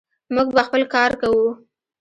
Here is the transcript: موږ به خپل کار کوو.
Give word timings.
موږ 0.35 0.47
به 0.55 0.61
خپل 0.67 0.81
کار 0.93 1.11
کوو. 1.21 1.47